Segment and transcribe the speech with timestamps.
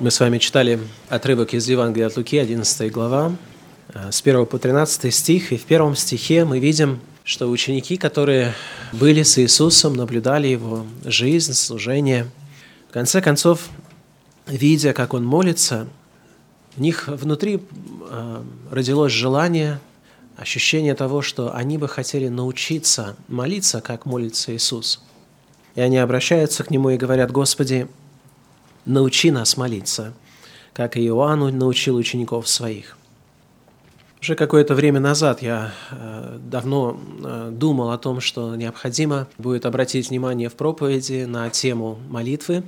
[0.00, 0.80] Мы с вами читали
[1.10, 3.36] отрывок из Евангелия от Луки, 11 глава,
[3.92, 5.52] э, с 1 по 13 стих.
[5.52, 8.54] И в первом стихе мы видим, что ученики, которые
[8.94, 12.30] были с Иисусом, наблюдали Его жизнь, служение,
[12.88, 13.68] в конце концов,
[14.46, 15.86] видя, как Он молится,
[16.76, 17.60] в них внутри
[18.10, 19.80] э, родилось желание,
[20.38, 25.02] ощущение того, что они бы хотели научиться молиться, как молится Иисус.
[25.74, 27.86] И они обращаются к Нему и говорят, «Господи,
[28.84, 30.12] научи нас молиться,
[30.72, 32.96] как и Иоанн научил учеников своих.
[34.22, 40.10] Уже какое-то время назад я э, давно э, думал о том, что необходимо будет обратить
[40.10, 42.62] внимание в проповеди на тему молитвы.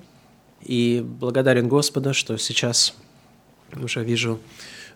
[0.62, 2.94] И благодарен Господу, что сейчас
[3.74, 4.40] уже вижу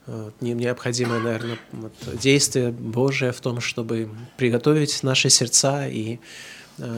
[0.06, 1.58] э, необходимое, наверное,
[2.14, 4.08] действие Божие в том, чтобы
[4.38, 6.20] приготовить наши сердца и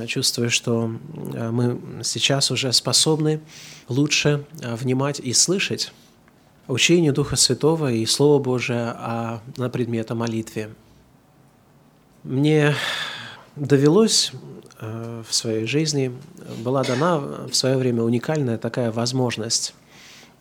[0.07, 0.91] чувствую, что
[1.35, 3.41] э, мы сейчас уже способны
[3.89, 5.93] лучше э, внимать и слышать
[6.67, 8.95] учению Духа Святого и Слово Божие
[9.57, 10.71] на предмет о молитве.
[12.25, 12.75] Мне
[13.57, 14.33] довелось
[14.79, 16.13] в своей жизни,
[16.59, 19.75] была дана в свое время уникальная такая возможность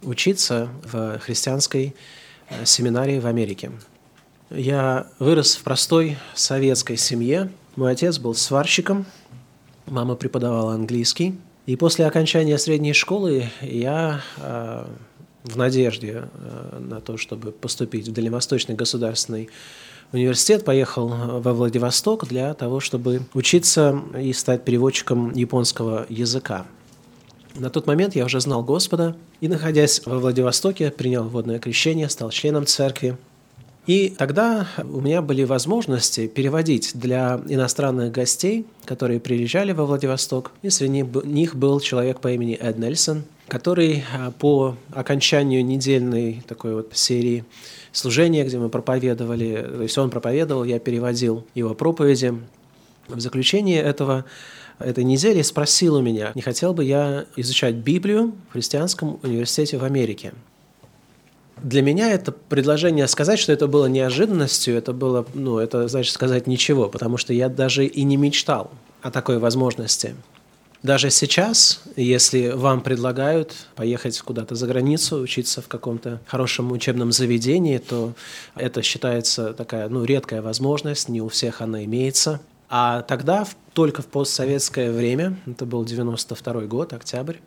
[0.02, 1.96] учиться в христианской
[2.66, 3.72] семинарии в Америке.
[4.50, 7.50] Я вырос в простой советской семье.
[7.78, 9.06] Мой отец был сварщиком–
[9.88, 11.36] Мама преподавала английский.
[11.66, 14.86] И после окончания средней школы я э,
[15.44, 19.50] в надежде э, на то, чтобы поступить в Дальневосточный государственный
[20.12, 26.66] университет, поехал во Владивосток для того, чтобы учиться и стать переводчиком японского языка.
[27.56, 32.30] На тот момент я уже знал Господа и, находясь во Владивостоке, принял водное крещение, стал
[32.30, 33.18] членом церкви.
[33.88, 40.52] И тогда у меня были возможности переводить для иностранных гостей, которые приезжали во Владивосток.
[40.62, 46.76] И среди них был человек по имени Эд Нельсон, который а, по окончанию недельной такой
[46.76, 47.46] вот серии
[47.94, 52.38] служения, где мы проповедовали, то есть он проповедовал, я переводил его проповеди.
[53.08, 54.26] В заключение этого
[54.80, 59.86] этой недели спросил у меня, не хотел бы я изучать Библию в христианском университете в
[59.86, 60.34] Америке.
[61.64, 66.46] Для меня это предложение сказать, что это было неожиданностью, это было, ну, это значит сказать
[66.48, 70.16] ничего, потому что я даже и не мечтал о такой возможности.
[70.84, 77.80] Даже сейчас, если вам предлагают поехать куда-то за границу, учиться в каком-то хорошем учебном заведении,
[77.80, 78.14] то
[78.56, 82.40] это считается такая ну, редкая возможность, не у всех она имеется.
[82.70, 87.38] А тогда, только в постсоветское время, это был 92 год, октябрь,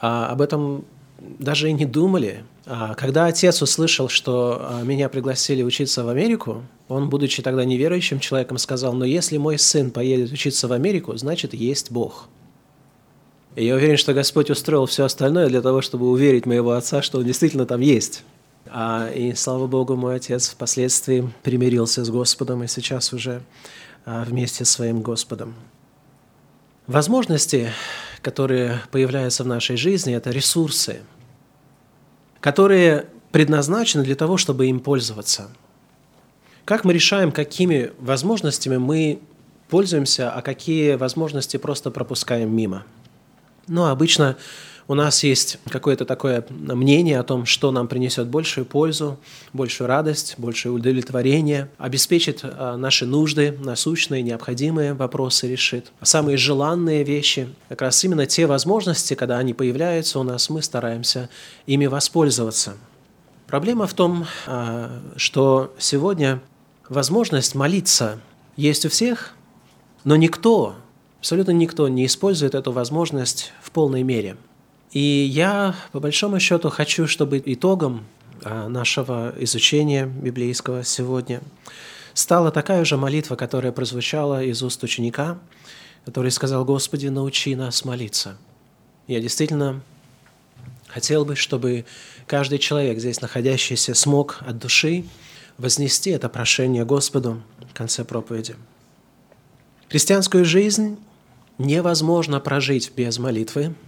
[0.00, 0.84] а об этом
[1.20, 2.44] даже и не думали.
[2.70, 8.20] А когда отец услышал, что а, меня пригласили учиться в Америку, он, будучи тогда неверующим
[8.20, 12.28] человеком, сказал, но если мой сын поедет учиться в Америку, значит, есть Бог.
[13.56, 17.20] И я уверен, что Господь устроил все остальное для того, чтобы уверить моего отца, что
[17.20, 18.22] он действительно там есть.
[18.66, 23.40] А, и, слава Богу, мой отец впоследствии примирился с Господом и сейчас уже
[24.04, 25.54] вместе с своим Господом.
[26.86, 27.70] Возможности
[28.22, 31.00] которые появляются в нашей жизни, это ресурсы,
[32.40, 35.48] которые предназначены для того, чтобы им пользоваться.
[36.64, 39.20] Как мы решаем, какими возможностями мы
[39.68, 42.84] пользуемся, а какие возможности просто пропускаем мимо?
[43.66, 44.36] Ну, обычно
[44.88, 49.18] у нас есть какое-то такое мнение о том, что нам принесет большую пользу,
[49.52, 55.92] большую радость, большее удовлетворение, обеспечит а, наши нужды, насущные, необходимые вопросы решит.
[56.00, 61.28] Самые желанные вещи, как раз именно те возможности, когда они появляются у нас, мы стараемся
[61.66, 62.78] ими воспользоваться.
[63.46, 66.40] Проблема в том, а, что сегодня
[66.88, 68.20] возможность молиться
[68.56, 69.34] есть у всех,
[70.04, 70.76] но никто,
[71.18, 74.38] абсолютно никто не использует эту возможность в полной мере–
[74.92, 78.06] и я, по большому счету, хочу, чтобы итогом
[78.42, 81.42] а, нашего изучения библейского сегодня
[82.14, 85.38] стала такая же молитва, которая прозвучала из уст ученика,
[86.04, 88.38] который сказал, «Господи, научи нас молиться».
[89.06, 89.82] Я действительно
[90.86, 91.84] хотел бы, чтобы
[92.26, 95.04] каждый человек здесь находящийся смог от души
[95.58, 98.56] вознести это прошение Господу в конце проповеди.
[99.90, 100.98] Христианскую жизнь
[101.58, 103.74] невозможно прожить без молитвы–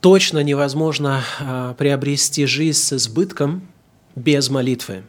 [0.00, 3.66] точно невозможно а, приобрести жизнь с избытком
[4.14, 5.02] без молитвы.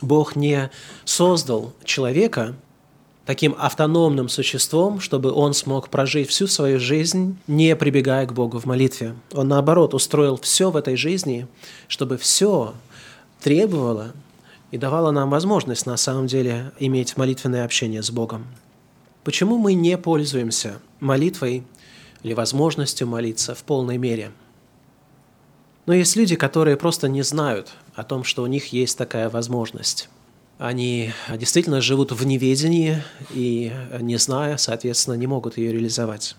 [0.00, 0.70] Бог не
[1.04, 2.54] создал человека
[3.24, 8.66] таким автономным существом, чтобы он смог прожить всю свою жизнь, не прибегая к Богу в
[8.66, 9.14] молитве.
[9.32, 11.48] Он, наоборот, устроил все в этой жизни,
[11.88, 12.74] чтобы все
[13.40, 14.12] требовало
[14.70, 18.46] и давало нам возможность, на самом деле, иметь молитвенное общение с Богом.
[19.24, 21.64] Почему мы не пользуемся молитвой
[22.26, 24.32] или возможностью молиться в полной мере.
[25.86, 30.08] Но есть люди, которые просто не знают о том, что у них есть такая возможность.
[30.58, 33.00] Они действительно живут в неведении
[33.32, 36.34] и, не зная, соответственно, не могут ее реализовать.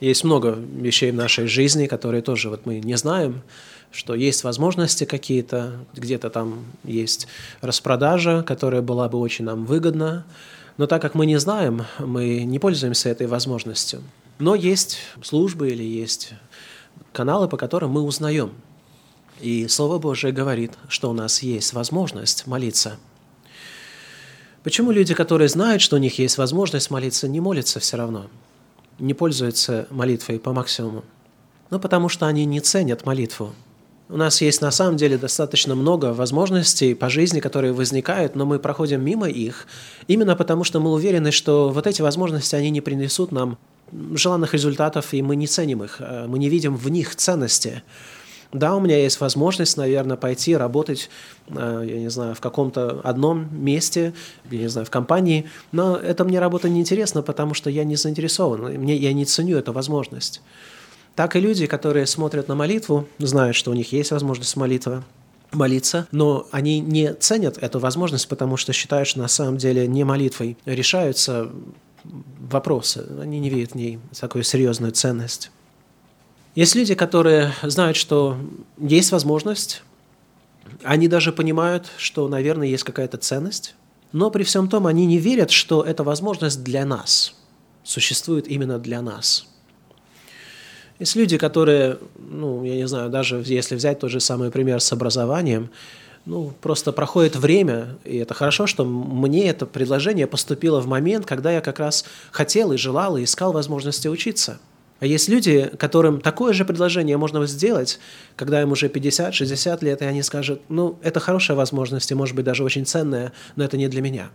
[0.00, 3.40] Есть много вещей в нашей жизни, которые тоже вот мы не знаем,
[3.90, 7.26] что есть возможности какие-то, где-то там есть
[7.62, 10.26] распродажа, которая была бы очень нам выгодна,
[10.76, 14.02] но так как мы не знаем, мы не пользуемся этой возможностью.
[14.38, 16.34] Но есть службы или есть
[17.12, 18.52] каналы, по которым мы узнаем.
[19.40, 22.98] И Слово Божие говорит, что у нас есть возможность молиться.
[24.62, 28.28] Почему люди, которые знают, что у них есть возможность молиться, не молятся все равно?
[28.98, 31.04] не пользуются молитвой по максимуму?
[31.70, 33.54] Ну, потому что они не ценят молитву.
[34.12, 38.58] У нас есть на самом деле достаточно много возможностей по жизни, которые возникают, но мы
[38.58, 39.66] проходим мимо их,
[40.06, 43.56] именно потому что мы уверены, что вот эти возможности, они не принесут нам
[44.12, 47.82] желанных результатов, и мы не ценим их, э, мы не видим в них ценности.
[48.52, 51.08] Да, у меня есть возможность, наверное, пойти работать,
[51.48, 54.12] э, я не знаю, в каком-то одном месте,
[54.50, 57.96] я не знаю, в компании, но это мне работа не интересна, потому что я не
[57.96, 60.42] заинтересован, мне, я не ценю эту возможность.
[61.14, 65.02] Так и люди, которые смотрят на молитву, знают, что у них есть возможность молитвы,
[65.52, 70.04] молиться, но они не ценят эту возможность, потому что считают, что на самом деле не
[70.04, 71.50] молитвой решаются
[72.04, 75.50] вопросы, они не видят в ней такую серьезную ценность.
[76.54, 78.36] Есть люди, которые знают, что
[78.78, 79.82] есть возможность,
[80.82, 83.74] они даже понимают, что, наверное, есть какая-то ценность,
[84.12, 87.34] но при всем том они не верят, что эта возможность для нас,
[87.84, 89.46] существует именно для нас.
[91.02, 94.92] Есть люди, которые, ну, я не знаю, даже если взять тот же самый пример с
[94.92, 95.68] образованием,
[96.26, 101.50] ну, просто проходит время, и это хорошо, что мне это предложение поступило в момент, когда
[101.50, 104.60] я как раз хотел и желал, и искал возможности учиться–
[105.00, 107.98] а есть люди, которым такое же предложение можно сделать,
[108.36, 112.44] когда им уже 50-60 лет, и они скажут, ну, это хорошая возможность, и, может быть,
[112.44, 114.30] даже очень ценная, но это не для меня.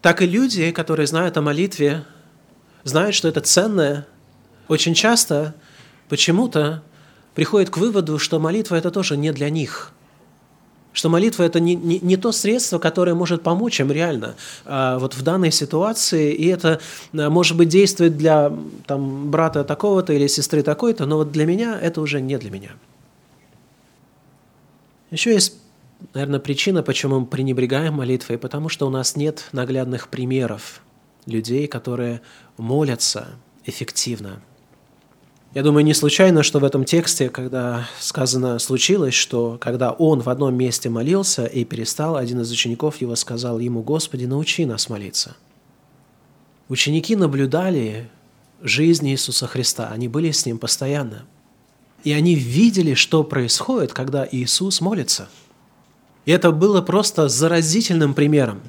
[0.00, 2.02] Так и люди, которые знают о молитве,
[2.82, 4.08] знают, что это ценное,
[4.68, 5.54] очень часто
[6.08, 6.82] почему-то
[7.34, 9.92] приходят к выводу, что молитва– это тоже не для них–
[10.92, 15.14] что молитва– это не, не, не то средство, которое может помочь им реально а вот
[15.14, 16.80] в данной ситуации, и это,
[17.14, 18.52] а, может быть, действует для
[18.86, 22.70] там, брата такого-то или сестры такой-то, но вот для меня это уже не для меня.
[25.10, 25.54] Еще есть,
[26.14, 30.80] наверное, причина, почему мы пренебрегаем молитвой, потому что у нас нет наглядных примеров
[31.26, 32.20] людей, которые
[32.56, 33.28] молятся
[33.64, 34.42] эффективно–
[35.54, 40.30] я думаю, не случайно, что в этом тексте, когда сказано «случилось», что когда он в
[40.30, 45.36] одном месте молился и перестал, один из учеников его сказал ему, «Господи, научи нас молиться».
[46.70, 48.08] Ученики наблюдали
[48.62, 51.26] жизнь Иисуса Христа, они были с Ним постоянно.
[52.02, 55.28] И они видели, что происходит, когда Иисус молится.
[56.24, 58.62] И это было просто заразительным примером.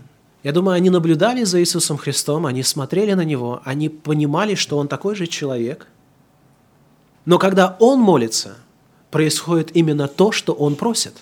[0.43, 4.89] Я думаю, они наблюдали за Иисусом Христом, они смотрели на Него, они понимали, что Он
[4.89, 5.87] такой же человек–
[7.25, 8.57] но когда он молится,
[9.11, 11.13] происходит именно то, что он просит.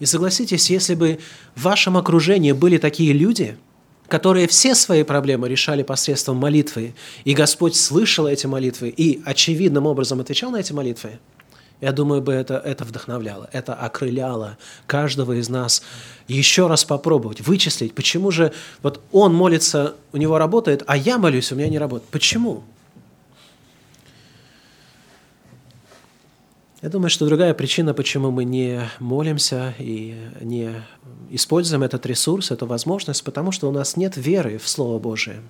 [0.00, 1.18] И согласитесь, если бы
[1.54, 3.56] в вашем окружении были такие люди,
[4.08, 6.94] которые все свои проблемы решали посредством молитвы,
[7.24, 11.18] и Господь слышал эти молитвы и очевидным образом отвечал на эти молитвы,
[11.80, 15.82] я думаю, бы это, это вдохновляло, это окрыляло каждого из нас
[16.26, 21.52] еще раз попробовать, вычислить, почему же вот он молится, у него работает, а я молюсь,
[21.52, 22.10] у меня не работает.
[22.10, 22.64] Почему?
[26.80, 30.70] Я думаю, что другая причина, почему мы не молимся и не
[31.28, 35.40] используем этот ресурс, эту возможность, потому что у нас нет веры в Слово Божие.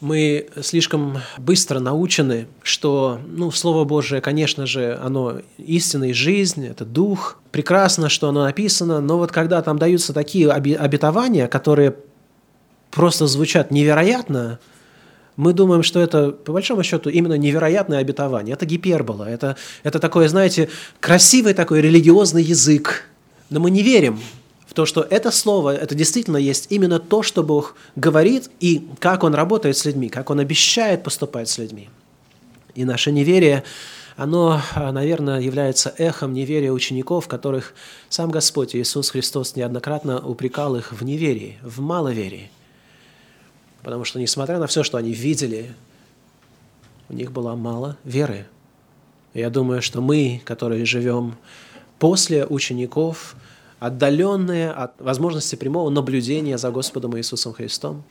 [0.00, 7.40] Мы слишком быстро научены, что ну, Слово Божие, конечно же, оно истинная жизнь, это дух.
[7.50, 11.96] Прекрасно, что оно написано, но вот когда там даются такие обетования, которые
[12.90, 14.60] просто звучат невероятно,
[15.38, 18.54] мы думаем, что это, по большому счету, именно невероятное обетование.
[18.54, 20.68] Это гипербола, это, это такое, знаете,
[20.98, 23.04] красивый такой религиозный язык.
[23.48, 24.18] Но мы не верим
[24.66, 29.22] в то, что это слово, это действительно есть именно то, что Бог говорит, и как
[29.22, 31.88] Он работает с людьми, как Он обещает поступать с людьми.
[32.74, 33.62] И наше неверие,
[34.16, 37.74] оно, наверное, является эхом неверия учеников, которых
[38.08, 42.50] сам Господь Иисус Христос неоднократно упрекал их в неверии, в маловерии–
[43.82, 45.74] Потому что, несмотря на все, что они видели,
[47.08, 48.46] у них было мало веры.
[49.34, 51.36] Я думаю, что мы, которые живем
[51.98, 53.36] после учеников,
[53.78, 58.04] отдаленные от возможности прямого наблюдения за Господом Иисусом Христом,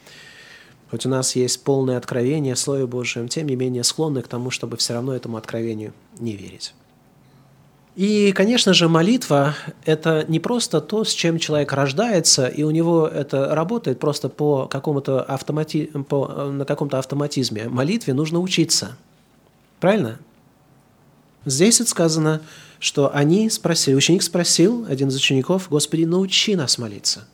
[0.90, 4.52] Хоть у нас есть полное откровение в Слове Божьем, тем не менее склонны к тому,
[4.52, 6.74] чтобы все равно этому откровению не верить.
[7.98, 13.08] И, конечно же, молитва– это не просто то, с чем человек рождается, и у него
[13.08, 15.88] это работает просто по какому-то автомати...
[16.08, 16.28] по...
[16.52, 17.68] на каком-то автоматизме.
[17.68, 18.96] Молитве нужно учиться.
[19.80, 20.20] Правильно?
[21.46, 22.42] Здесь это сказано,
[22.78, 27.28] что они спросили, ученик спросил, один из учеников, «Господи, научи нас молиться».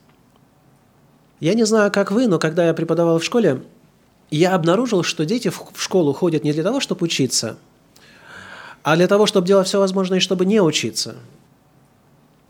[1.42, 3.64] Я не знаю, как вы, но когда я преподавал в школе,
[4.32, 7.58] я обнаружил, что дети в школу ходят не для того, чтобы учиться–
[8.84, 11.16] а для того, чтобы делать все возможное, чтобы не учиться.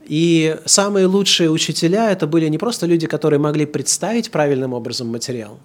[0.06, 5.60] И самые лучшие учителя– это были не просто люди, которые могли представить правильным образом материал,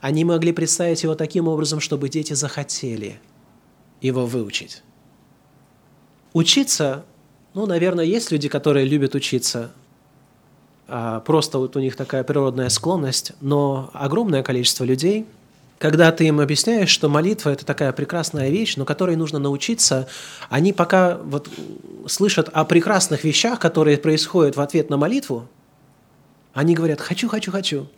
[0.00, 3.20] они могли представить его таким образом, чтобы дети захотели
[4.00, 4.82] его выучить.
[6.32, 7.04] Учиться,
[7.54, 9.72] ну, наверное, есть люди, которые любят учиться,
[10.86, 15.26] а просто вот у них такая природная склонность, но огромное количество людей–
[15.82, 20.06] когда ты им объясняешь, что молитва– это такая прекрасная вещь, но которой нужно научиться,
[20.48, 21.50] они пока вот
[22.06, 25.48] слышат о прекрасных вещах, которые происходят в ответ на молитву,
[26.54, 27.88] они говорят «хочу, хочу, хочу».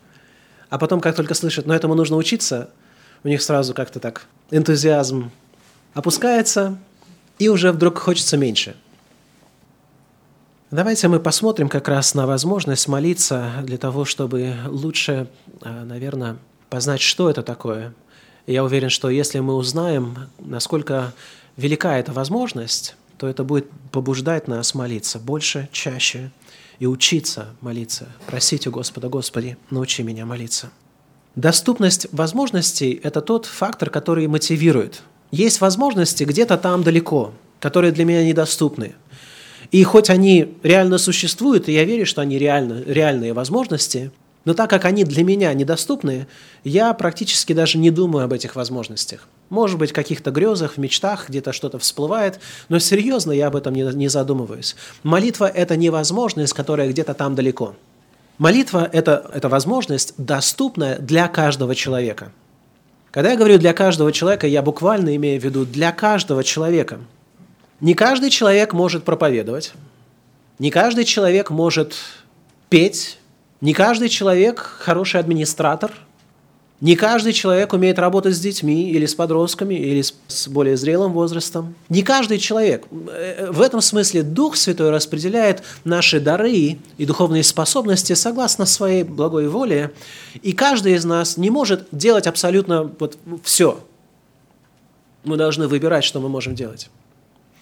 [0.71, 2.71] А потом, как только слышат «но этому нужно учиться»,
[3.23, 5.31] у них сразу как-то так энтузиазм
[5.93, 6.79] опускается,
[7.39, 8.77] и уже вдруг хочется меньше.
[10.71, 15.29] Давайте мы посмотрим как раз на возможность молиться для того, чтобы лучше,
[15.61, 16.39] а, наверное,
[16.75, 17.95] познать, что это такое.
[18.49, 21.15] Я уверен, что если мы узнаем, насколько
[21.57, 26.33] велика эта возможность, то это будет побуждать нас молиться больше, чаще
[26.81, 30.71] и учиться молиться, просить у Господа, Господи, научи меня молиться.
[31.37, 35.03] Доступность возможностей– это тот фактор, который мотивирует.
[35.31, 38.97] Есть возможности где-то там далеко, которые для меня недоступны.
[39.71, 44.11] И хоть они реально существуют, и я верю, что они реально, реальные возможности–
[44.45, 46.27] но так как они для меня недоступны,
[46.65, 49.29] я практически даже не думаю об этих возможностях.
[49.49, 53.75] Может быть, в каких-то грезах, в мечтах где-то что-то всплывает, но серьезно я об этом
[53.75, 54.77] не, не задумываюсь.
[55.03, 57.75] Молитва– это невозможность, которая где-то там далеко.
[58.39, 62.33] Молитва– это, это возможность, доступная для каждого человека.
[63.11, 66.99] Когда я говорю «для каждого человека», я буквально имею в виду «для каждого человека».
[67.81, 69.73] Не каждый человек может проповедовать,
[70.59, 71.95] не каждый человек может
[72.71, 73.19] петь,
[73.65, 75.91] не каждый человек хороший администратор,
[76.83, 81.75] не каждый человек умеет работать с детьми или с подростками, или с более зрелым возрастом.
[81.89, 82.85] Не каждый человек.
[82.91, 89.93] В этом смысле Дух Святой распределяет наши дары и духовные способности согласно своей благой воле,
[90.43, 93.81] и каждый из нас не может делать абсолютно вот все.
[95.25, 96.91] Мы должны выбирать, что мы можем делать.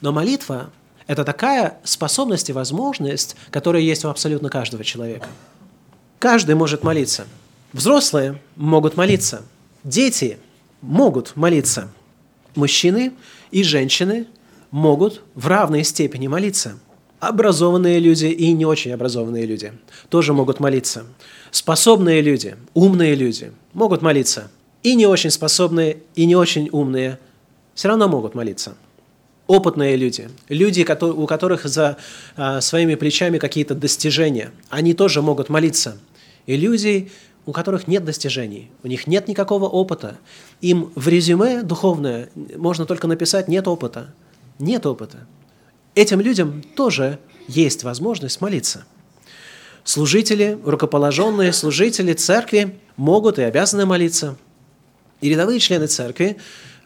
[0.01, 0.71] Но молитва–
[1.07, 5.29] это такая способность и возможность, которая есть у абсолютно каждого человека–
[6.23, 7.27] Каждый может молиться.
[7.73, 9.43] Взрослые могут молиться.
[9.83, 10.39] Дети
[10.81, 11.89] могут молиться.
[12.55, 13.15] Мужчины
[13.51, 14.29] и женщины
[14.71, 16.79] могут в равной степени молиться.
[17.19, 19.73] Образованные люди и не очень образованные люди
[20.11, 21.07] тоже могут молиться.
[21.51, 24.49] Способные люди, умные люди могут молиться.
[24.85, 27.19] И не очень способные, и не очень умные
[27.75, 28.77] все равно могут молиться.
[29.49, 31.97] Опытные люди, люди, у которых за
[32.37, 35.99] а, своими плечами какие-то достижения, они тоже могут молиться–
[36.47, 37.11] и люди,
[37.47, 40.19] у которых нет достижений, у них нет никакого опыта.
[40.61, 44.15] Им в резюме духовное можно только написать «нет опыта».
[44.59, 45.27] Нет опыта.
[45.95, 47.19] Этим людям тоже
[47.49, 48.85] есть возможность молиться.
[49.83, 54.37] Служители, рукоположенные служители церкви могут и обязаны молиться.
[55.21, 56.37] И рядовые члены церкви,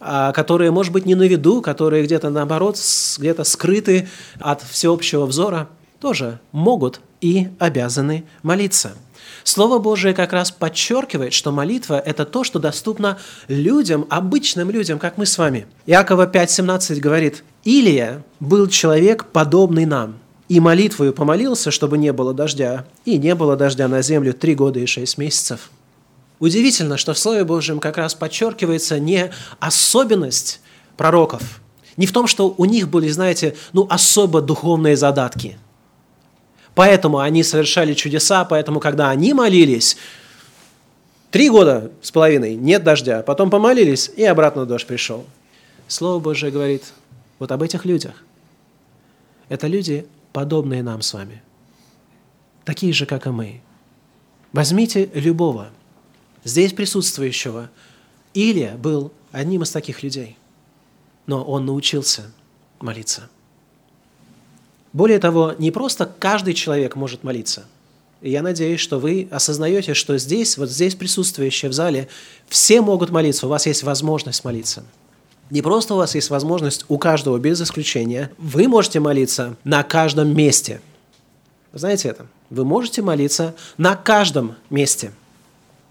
[0.00, 2.78] а, которые, может быть, не на виду, которые где-то, наоборот,
[3.18, 4.08] где-то скрыты
[4.38, 5.68] от всеобщего взора,
[6.00, 8.94] тоже могут и обязаны молиться–
[9.44, 13.18] Слово Божие как раз подчеркивает, что молитва– это то, что доступно
[13.48, 15.66] людям, обычным людям, как мы с вами.
[15.86, 20.18] Иакова 5,17 говорит, «Илия был человек, подобный нам,
[20.48, 24.80] и молитвою помолился, чтобы не было дождя, и не было дождя на землю три года
[24.80, 25.70] и шесть месяцев».
[26.38, 30.60] Удивительно, что в Слове Божьем как раз подчеркивается не особенность
[30.96, 31.60] пророков,
[31.96, 35.58] не в том, что у них были, знаете, ну, особо духовные задатки–
[36.76, 39.96] Поэтому они совершали чудеса, поэтому, когда они молились,
[41.30, 45.24] три года с половиной нет дождя, потом помолились, и обратно дождь пришел.
[45.88, 46.84] Слово Божие говорит
[47.38, 48.22] вот об этих людях.
[49.48, 51.42] Это люди, подобные нам с вами,
[52.66, 53.62] такие же, как и мы.
[54.52, 55.70] Возьмите любого
[56.44, 57.70] здесь присутствующего.
[58.34, 60.36] Илия был одним из таких людей,
[61.26, 62.30] но он научился
[62.80, 63.30] молиться–
[64.96, 67.66] более того, не просто каждый человек может молиться.
[68.22, 72.08] И я надеюсь, что вы осознаете, что здесь, вот здесь присутствующие в зале,
[72.48, 74.84] все могут молиться, у вас есть возможность молиться.
[75.50, 80.34] Не просто у вас есть возможность, у каждого без исключения, вы можете молиться на каждом
[80.34, 80.80] месте.
[81.74, 82.26] Вы знаете это?
[82.48, 85.12] Вы можете молиться на каждом месте–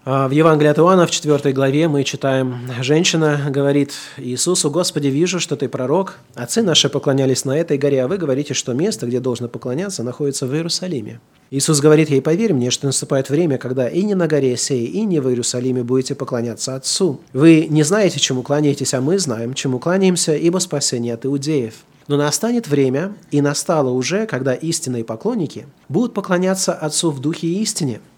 [0.06, 5.56] в Евангелии от Иоанна в 4 главе мы читаем, женщина говорит Иисусу, «Господи, вижу, что
[5.56, 6.18] Ты пророк.
[6.36, 10.46] Отцы наши поклонялись на этой горе, а вы говорите, что место, где должно поклоняться, находится
[10.46, 11.18] в Иерусалиме».
[11.50, 15.04] Иисус говорит ей, «Поверь мне, что наступает время, когда и не на горе сей, и
[15.04, 17.20] не в Иерусалиме будете поклоняться Отцу.
[17.32, 21.74] Вы не знаете, чему кланяетесь, а мы знаем, чему кланяемся, ибо спасение от иудеев».
[22.06, 27.60] Но настанет время, и настало уже, когда истинные поклонники будут поклоняться Отцу в духе и
[27.60, 28.00] истине–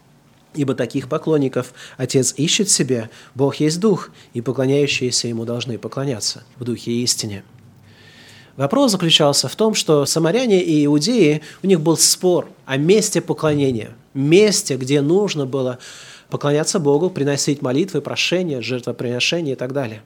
[0.55, 6.63] Ибо таких поклонников Отец ищет себе, Бог есть Дух, и поклоняющиеся Ему должны поклоняться в
[6.63, 7.43] Духе и истине.
[8.57, 13.91] Вопрос заключался в том, что самаряне и иудеи, у них был спор о месте поклонения,
[14.13, 15.79] месте, где нужно было
[16.29, 20.01] поклоняться Богу, приносить молитвы, прошения, жертвоприношения и так далее.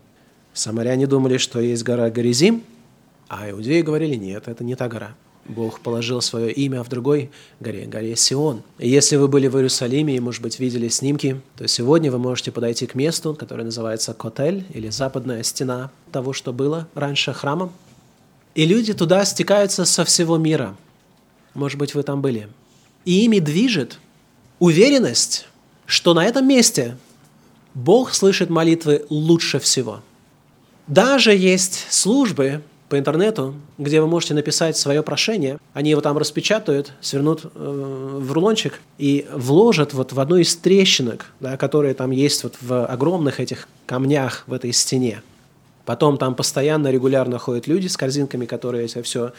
[0.54, 2.64] Самаряне думали, что есть гора Горизим,
[3.28, 5.16] а иудеи говорили, нет, это не та гора.
[5.46, 8.64] Бог положил свое имя в другой горе, горе Сион.
[8.80, 12.52] И если вы были в Иерусалиме и, может быть, видели снимки, то сегодня вы можете
[12.52, 17.74] подойти к месту, которое называется Котель, или западная стена того, что было раньше храмом.
[18.56, 20.78] И люди туда стекаются со всего мира.
[21.54, 22.48] Может быть, вы там были.
[23.04, 24.00] И ими движет
[24.60, 25.48] уверенность,
[25.86, 26.98] что на этом месте
[27.74, 30.02] Бог слышит молитвы лучше всего.
[30.88, 32.62] Даже есть службы,
[32.94, 35.58] по интернету, где вы можете написать свое прошение.
[35.74, 41.26] Они его там распечатают, свернут э, в рулончик и вложат вот в одну из трещинок,
[41.40, 45.24] да, которые там есть вот в огромных этих камнях в этой стене.
[45.86, 49.34] Потом там постоянно, регулярно ходят люди с корзинками, которые это все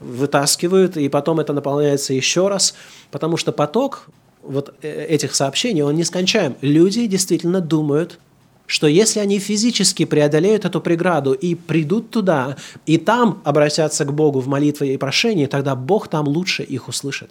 [0.00, 2.74] вытаскивают, и потом это наполняется еще раз,
[3.10, 4.06] потому что поток
[4.40, 6.56] вот э, этих сообщений, он нескончаем.
[6.62, 8.18] Люди действительно думают,
[8.66, 12.56] что если они физически преодолеют эту преграду и придут туда,
[12.86, 17.30] и там обратятся к Богу в молитве и прошении, тогда Бог там лучше их услышит.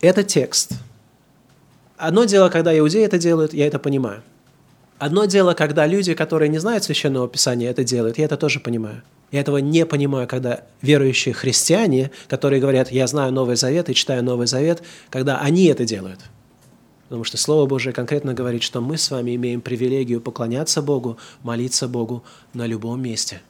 [0.00, 0.72] Это текст.
[1.96, 4.22] Одно дело, когда иудеи это делают, я это понимаю.
[4.98, 9.02] Одно дело, когда люди, которые не знают Священного Писания, это делают, я это тоже понимаю.
[9.32, 14.22] Я этого не понимаю, когда верующие христиане, которые говорят, я знаю Новый Завет и читаю
[14.22, 16.20] Новый Завет, когда они это делают–
[17.08, 21.86] Потому что Слово Божие конкретно говорит, что мы с вами имеем привилегию поклоняться Богу, молиться
[21.86, 23.42] Богу на любом месте.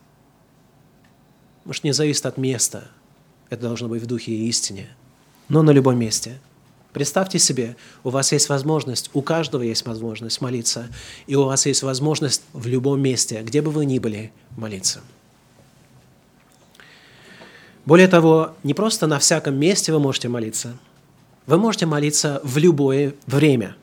[1.64, 2.88] Может, не зависит от места.
[3.48, 4.88] Это должно быть в духе и истине.
[5.48, 6.38] Но на любом месте.
[6.92, 10.88] Представьте себе, у вас есть возможность, у каждого есть возможность молиться,
[11.26, 15.02] и у вас есть возможность в любом месте, где бы вы ни были, молиться.
[17.84, 20.76] Более того, не просто на всяком месте вы можете молиться–
[21.46, 23.76] вы можете молиться в любое время.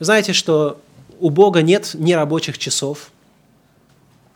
[0.00, 0.80] Знаете, что
[1.18, 3.10] у Бога нет нерабочих часов.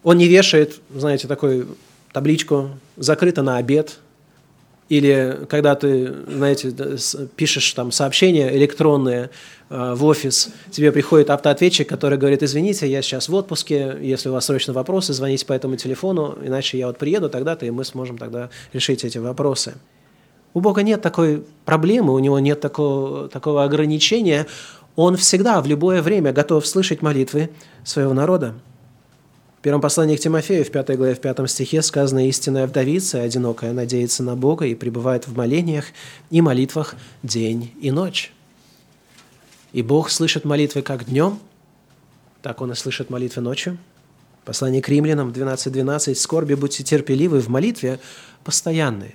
[0.03, 1.77] Он не вешает, знаете, такую
[2.13, 3.99] табличку «закрыто на обед»,
[4.89, 6.75] или когда ты, знаете,
[7.37, 9.31] пишешь там сообщения электронные
[9.71, 14.33] э, в офис, тебе приходит автоответчик, который говорит, извините, я сейчас в отпуске, если у
[14.33, 18.19] вас срочно вопросы, звоните по этому телефону, иначе я вот приеду тогда-то, и мы сможем
[18.19, 19.75] тогда решить эти вопросы.
[20.55, 24.47] У Бога нет такой проблемы, у Него нет такого, такого ограничения.
[24.97, 27.51] Он всегда, в любое время готов слышать молитвы
[27.85, 28.55] своего народа.
[29.59, 33.73] В первом послании к Тимофею, в 5 главе, в 5 стихе сказано «Истинная вдовица, одинокая,
[33.73, 35.87] надеется на Бога и пребывает в молениях
[36.31, 38.33] и молитвах день и ночь».
[39.73, 41.39] И Бог слышит молитвы как днем,
[42.43, 43.79] так Он и слышит молитвы ночью.
[44.45, 48.01] Послание к римлянам 12.12 12, «Скорби будьте терпеливы в молитве
[48.43, 49.15] постоянные».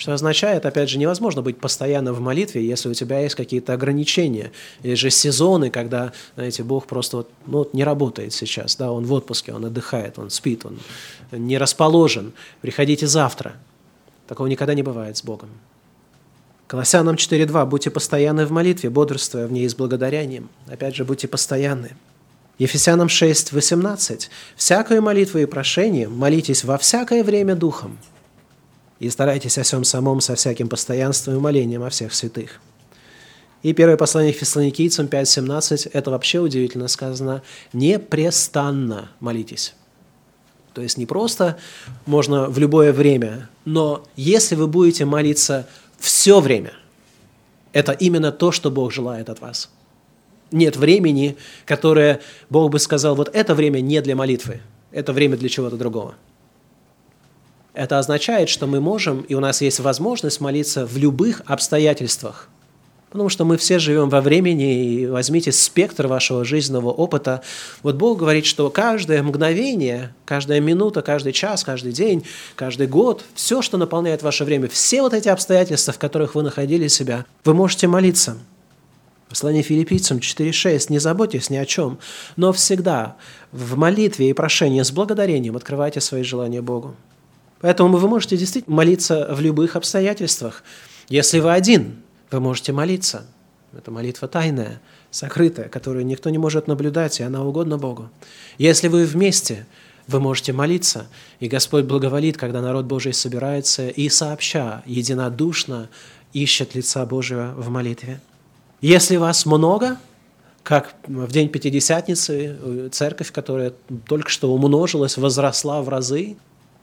[0.00, 4.50] Что означает, опять же, невозможно быть постоянно в молитве, если у тебя есть какие-то ограничения.
[4.82, 9.04] Или же сезоны, когда, знаете, Бог просто вот, ну, вот не работает сейчас, да, Он
[9.04, 10.78] в отпуске, Он отдыхает, Он спит, Он
[11.32, 12.32] не расположен.
[12.62, 13.56] Приходите завтра.
[14.26, 15.50] Такого никогда не бывает с Богом.
[16.66, 17.66] Колоссянам 4.2.
[17.66, 20.48] «Будьте постоянны в молитве, бодрствуя в ней с благодарением».
[20.66, 21.90] Опять же, будьте постоянны.
[22.58, 24.30] Ефесянам 6.18.
[24.56, 27.98] «Всякую молитву и прошение молитесь во всякое время Духом,
[29.00, 32.60] и старайтесь о всем самом со всяким постоянством и молением о всех святых».
[33.62, 39.74] И первое послание к фессалоникийцам 5.17, это вообще удивительно сказано, «непрестанно молитесь».
[40.72, 41.58] То есть не просто
[42.06, 46.72] можно в любое время, но если вы будете молиться все время,
[47.72, 49.68] это именно то, что Бог желает от вас.
[50.52, 51.36] Нет времени,
[51.66, 54.60] которое Бог бы сказал, вот это время не для молитвы,
[54.90, 56.14] это время для чего-то другого–
[57.80, 62.50] Это означает, что мы можем, и у нас есть возможность молиться в любых обстоятельствах.
[63.08, 67.40] Потому что мы все живем во времени, и возьмите спектр вашего жизненного опыта.
[67.82, 72.22] Вот Бог говорит, что каждое мгновение, каждая минута, каждый час, каждый день,
[72.54, 76.86] каждый год, все, что наполняет ваше время, все вот эти обстоятельства, в которых вы находили
[76.86, 78.36] себя, вы можете молиться.
[79.30, 80.86] Послание филиппийцам 4.6.
[80.90, 81.98] «Не заботьтесь ни о чем,
[82.36, 83.16] но всегда
[83.52, 86.94] в молитве и прошении с благодарением открывайте свои желания Богу».
[87.60, 90.62] Поэтому вы можете действительно молиться в любых обстоятельствах.
[91.08, 91.96] Если вы один–
[92.30, 93.26] вы можете молиться.
[93.76, 98.10] Это молитва тайная, сокрытая, которую никто не может наблюдать, и она угодна Богу.
[98.58, 99.66] Если вы вместе,
[100.06, 101.06] вы можете молиться,
[101.38, 105.88] и Господь благоволит, когда народ Божий собирается и сообща, единодушно
[106.32, 108.20] ищет лица Божьего в молитве.
[108.80, 109.98] Если вас много,
[110.64, 113.72] как в день Пятидесятницы, э, церковь, которая
[114.08, 116.36] только что умножилась, возросла в разы,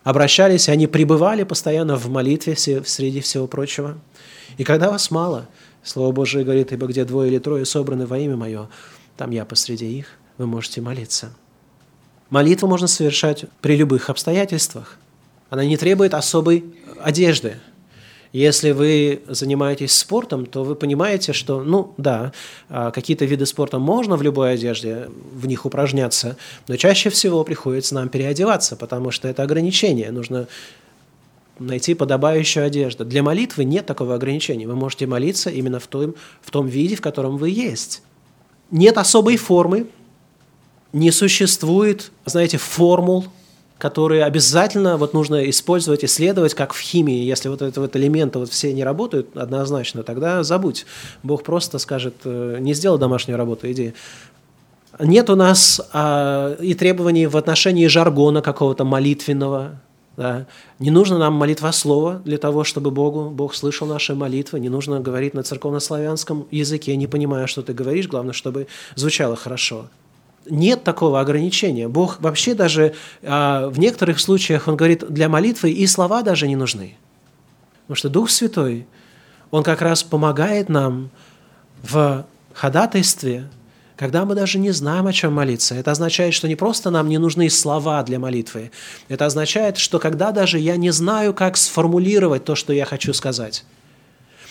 [0.09, 3.97] обращались, они пребывали постоянно в молитве среди всего прочего–
[4.57, 5.47] и когда вас мало,
[5.83, 8.69] Слово Божие говорит, ибо где двое или трое собраны во имя Мое,
[9.15, 11.33] там я посреди их, вы можете молиться.
[12.29, 14.97] Молитву можно совершать при любых обстоятельствах.
[15.49, 16.65] Она не требует особой
[16.99, 17.57] одежды.
[18.37, 22.33] Если вы занимаетесь спортом, то вы понимаете, что, ну да,
[22.69, 27.95] а, какие-то виды спорта можно в любой одежде в них упражняться, но чаще всего приходится
[27.95, 30.11] нам переодеваться, потому что это ограничение.
[30.11, 30.47] Нужно
[31.57, 33.05] найти подобающую одежду.
[33.05, 34.67] Для молитвы нет такого ограничения.
[34.67, 38.03] Вы можете молиться именно в том, в том виде, в котором вы есть.
[38.69, 39.87] Нет особой формы,
[40.93, 43.25] не существует, знаете, формул,
[43.77, 47.23] которые обязательно вот нужно использовать, исследовать, как в химии.
[47.23, 50.85] Если вот это вот элементы вот все не работают однозначно, тогда забудь.
[51.23, 53.93] Бог просто скажет, э, не сделай домашнюю работу, иди.
[54.99, 59.79] Нет у нас а, и требований в отношении жаргона какого-то молитвенного,
[60.17, 60.47] да.
[60.79, 64.59] Не нужно нам молитва слова для того, чтобы Богу, Бог слышал наши молитвы.
[64.59, 68.07] Не нужно говорить на церковнославянском языке, не понимая, что ты говоришь.
[68.07, 69.89] Главное, чтобы звучало хорошо.
[70.49, 71.87] Нет такого ограничения.
[71.87, 76.55] Бог вообще даже а, в некоторых случаях, Он говорит, для молитвы и слова даже не
[76.55, 76.95] нужны.
[77.83, 78.87] Потому что Дух Святой,
[79.51, 81.09] Он как раз помогает нам
[81.83, 83.49] в ходатайстве
[83.97, 85.75] когда мы даже не знаем, о чем молиться.
[85.75, 88.71] Это означает, что не просто нам не нужны слова для молитвы.
[89.09, 93.65] Это означает, что когда даже я не знаю, как сформулировать то, что я хочу сказать.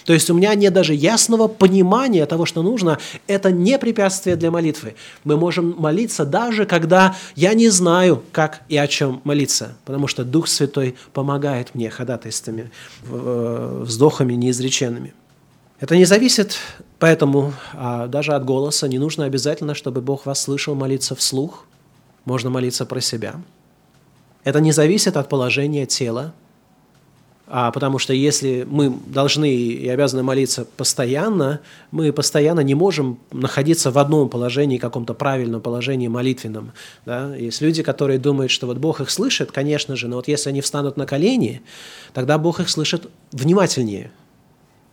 [0.07, 2.99] То есть у меня нет даже ясного понимания того, что нужно.
[3.27, 4.95] Это не препятствие для молитвы.
[5.25, 10.25] Мы можем молиться даже, когда я не знаю, как и о чем молиться, потому что
[10.25, 12.71] Дух Святой помогает мне ходатайствами,
[13.05, 15.13] вздохами неизреченными.
[15.81, 16.57] Это не зависит
[16.99, 18.89] поэтому а, даже от голоса.
[18.89, 21.67] Не нужно обязательно, чтобы Бог вас слышал молиться вслух.
[22.25, 23.35] Можно молиться про себя.
[24.45, 26.33] Это не зависит от положения тела,
[27.49, 33.91] а, потому что если мы должны и обязаны молиться постоянно, мы постоянно не можем находиться
[33.91, 36.73] в одном положении, каком-то правильном положении молитвенном.
[37.05, 37.35] Да?
[37.37, 40.61] Есть люди, которые думают, что вот Бог их слышит, конечно же, но вот если они
[40.61, 41.63] встанут на колени,
[42.13, 44.11] тогда Бог их слышит внимательнее–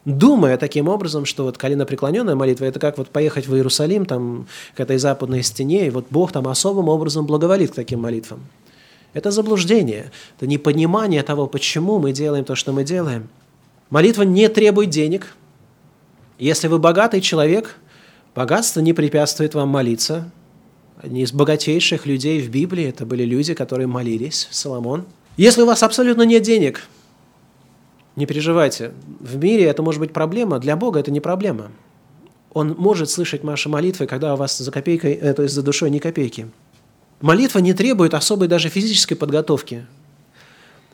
[0.06, 4.80] думая таким образом, что вот коленопреклоненная молитва– это как вот поехать в Иерусалим, там, к
[4.80, 8.42] этой западной стене, и вот Бог там особым образом благоволит к таким молитвам.
[9.14, 13.30] Это заблуждение, это непонимание того, почему мы делаем то, что мы делаем.
[13.90, 15.36] Молитва не требует денег.
[16.40, 17.76] Если вы богатый человек,
[18.34, 20.32] богатство не препятствует вам молиться.
[21.02, 25.06] Одни из богатейших людей в Библии– это были люди, которые молились, Соломон.
[25.38, 26.88] Если у вас абсолютно нет денег–
[28.16, 28.92] не переживайте.
[29.20, 31.72] В мире это может быть проблема, для Бога это не проблема.
[32.54, 35.90] Он может слышать ваши молитвы, когда у вас за копейкой, э, то есть за душой
[35.90, 36.48] ни копейки.
[37.24, 39.86] Молитва не требует особой даже физической подготовки.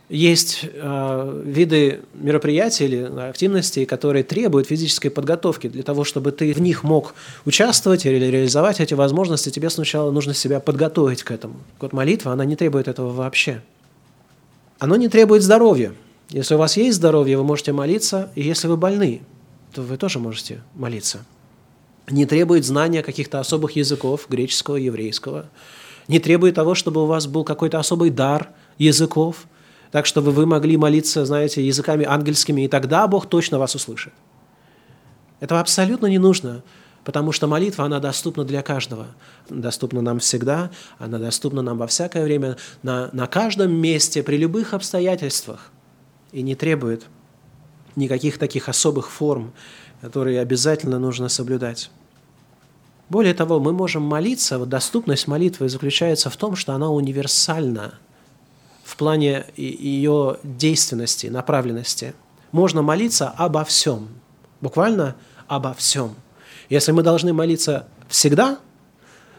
[0.10, 5.68] Есть э, виды мероприятий или активностей, которые требуют физической подготовки.
[5.68, 7.16] Для того, чтобы ты в них мог
[7.46, 11.56] участвовать или реализовать эти возможности, тебе сначала нужно себя подготовить к этому.
[11.80, 13.64] Вот молитва, она не требует этого вообще.
[14.78, 15.94] Оно не требует здоровья.
[16.30, 19.22] Если у вас есть здоровье, вы можете молиться, и если вы больны,
[19.74, 21.26] то вы тоже можете молиться.
[22.08, 25.50] Не требует знания каких-то особых языков, греческого, еврейского.
[26.10, 29.46] Не требует того, чтобы у вас был какой-то особый дар языков,
[29.92, 34.12] так чтобы вы могли молиться, знаете, языками ангельскими, и тогда Бог точно вас услышит.
[35.40, 36.64] Этого абсолютно не нужно,
[37.06, 39.08] потому что молитва, она доступна для каждого.
[39.50, 44.74] Доступна нам всегда, она доступна нам во всякое время, на, на каждом месте, при любых
[44.74, 45.72] обстоятельствах–
[46.32, 47.06] и не требует
[47.96, 49.54] никаких таких особых форм,
[50.02, 51.92] которые обязательно нужно соблюдать.
[53.10, 57.96] Более того, мы можем молиться, вот доступность молитвы заключается в том, что она универсальна
[58.84, 62.14] в плане ее действенности, направленности.
[62.52, 64.10] Можно молиться обо всем,
[64.62, 65.16] буквально
[65.48, 66.16] обо всем.
[66.70, 68.60] Если мы должны молиться всегда,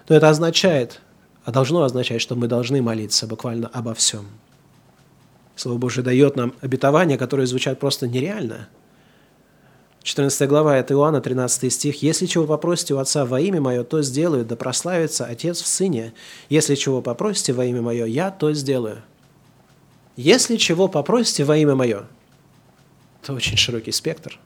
[0.07, 1.01] то это означает,
[1.45, 4.27] а должно означать, что мы должны молиться буквально обо всем.
[5.55, 8.69] Слово Божие дает нам обетования, которые звучат просто нереально–
[10.03, 12.03] 14 глава, это Иоанна, 13 стих.
[12.03, 16.15] «Если чего попросите у Отца во имя Мое, то сделаю, да прославится Отец в Сыне.
[16.49, 19.03] Если чего попросите во имя Мое, я то сделаю».
[20.17, 22.07] Если чего попросите во имя Мое,
[23.23, 24.39] это очень широкий спектр.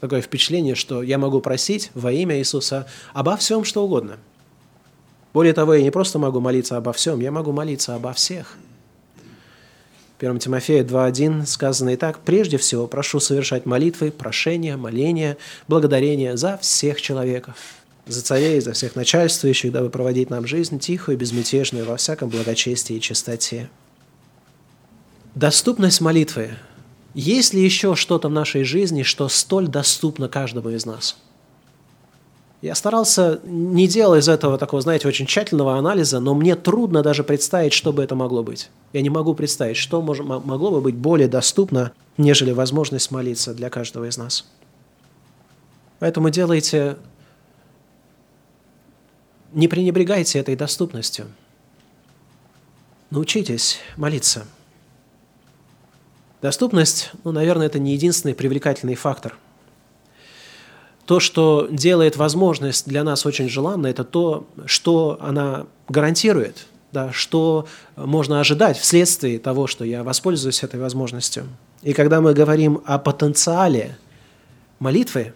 [0.00, 4.18] Такое впечатление, что я могу просить во имя Иисуса обо всем, что угодно.
[5.32, 8.56] Более того, я не просто могу молиться обо всем, я могу молиться обо всех–
[10.20, 15.36] 1 Тимофея 2.1 сказано и так, «Прежде всего прошу совершать молитвы, прошения, моления,
[15.68, 17.54] благодарения за всех человеков,
[18.06, 22.96] за царей, за всех начальствующих, дабы проводить нам жизнь тихую и безмятежную во всяком благочестии
[22.96, 23.70] и чистоте».
[25.36, 26.50] Доступность молитвы.
[27.14, 31.16] Есть ли еще что-то в нашей жизни, что столь доступно каждому из нас–
[32.60, 37.22] я старался не делать из этого такого, знаете, очень тщательного анализа, но мне трудно даже
[37.22, 38.68] представить, что бы это могло быть.
[38.92, 43.70] Я не могу представить, что мож, могло бы быть более доступно, нежели возможность молиться для
[43.70, 44.44] каждого из нас.
[46.00, 46.96] Поэтому делайте,
[49.52, 51.26] не пренебрегайте этой доступностью.
[53.10, 54.46] Научитесь молиться.
[56.42, 59.38] Доступность, ну, наверное, это не единственный привлекательный фактор–
[61.08, 67.66] то, что делает возможность для нас очень желанной, это то, что она гарантирует, да, что
[67.96, 71.46] можно ожидать вследствие того, что я воспользуюсь этой возможностью.
[71.80, 73.96] И когда мы говорим о потенциале
[74.80, 75.32] молитвы,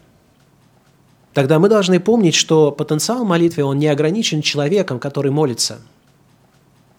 [1.33, 5.79] тогда мы должны помнить, что потенциал молитвы, он не ограничен человеком, который молится.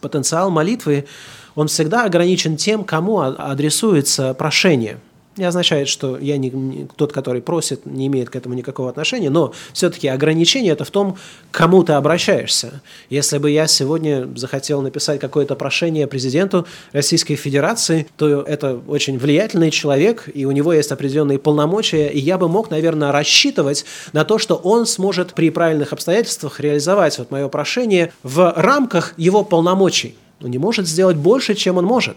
[0.00, 1.06] Потенциал молитвы,
[1.54, 4.98] он всегда ограничен тем, кому адресуется прошение–
[5.36, 9.30] не означает, что я не, не, тот, который просит, не имеет к этому никакого отношения,
[9.30, 11.16] но все-таки ограничение это в том,
[11.50, 12.82] к кому ты обращаешься.
[13.10, 19.70] Если бы я сегодня захотел написать какое-то прошение президенту Российской Федерации, то это очень влиятельный
[19.70, 24.38] человек, и у него есть определенные полномочия, и я бы мог, наверное, рассчитывать на то,
[24.38, 30.16] что он сможет при правильных обстоятельствах реализовать вот мое прошение в рамках его полномочий.
[30.42, 32.16] Он не может сделать больше, чем он может.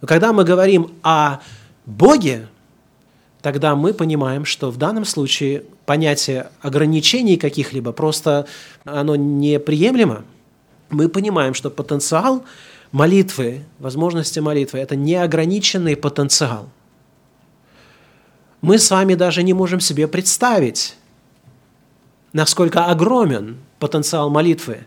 [0.00, 1.38] Но когда мы говорим о
[1.86, 2.48] Боге,
[3.42, 8.46] тогда мы понимаем, что в данном случае понятие ограничений каких-либо просто
[8.84, 10.24] оно неприемлемо.
[10.88, 12.44] Мы понимаем, что потенциал
[12.92, 16.68] молитвы, возможности молитвы– это неограниченный потенциал.
[18.60, 20.96] Мы с вами даже не можем себе представить,
[22.32, 24.86] насколько огромен потенциал молитвы.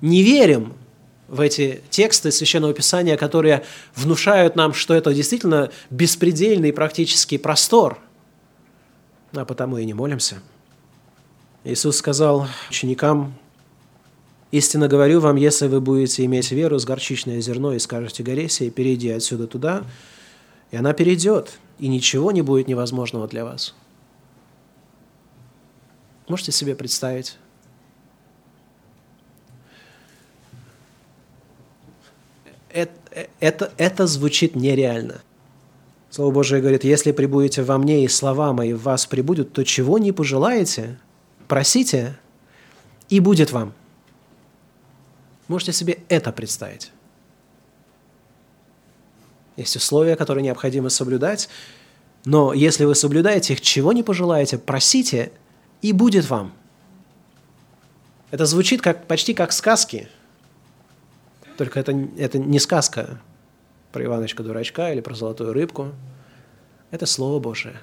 [0.00, 0.72] Не верим
[1.28, 7.98] в эти тексты Священного Писания, которые внушают нам, что это действительно беспредельный практический простор.
[9.32, 10.40] А потому и не молимся.
[11.64, 13.34] Иисус сказал ученикам,
[14.50, 18.70] «Истинно говорю вам, если вы будете иметь веру с горчичное зерно и скажете горе сей,
[18.70, 19.84] перейди отсюда туда,
[20.70, 23.74] и она перейдет, и ничего не будет невозможного для вас».
[26.28, 27.38] Можете себе представить,
[32.74, 35.22] это, это, это звучит нереально.
[36.10, 39.98] Слово Божие говорит, если прибудете во мне, и слова мои в вас прибудут, то чего
[39.98, 40.98] не пожелаете,
[41.48, 42.18] просите,
[43.08, 43.72] и будет вам.
[45.46, 46.90] Можете себе это представить.
[49.56, 51.48] Есть условия, которые необходимо соблюдать,
[52.24, 55.30] но если вы соблюдаете их, чего не пожелаете, просите,
[55.80, 56.52] и будет вам.
[58.32, 60.08] Это звучит как, почти как сказки–
[61.56, 63.20] только это, это не сказка
[63.92, 65.92] про Иваночка-дурачка или про золотую рыбку.
[66.90, 67.76] Это Слово Божие.